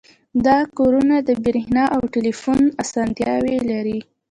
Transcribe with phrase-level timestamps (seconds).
[0.45, 3.99] دا کورونه د بریښنا او ټیلیفون اسانتیاوې لري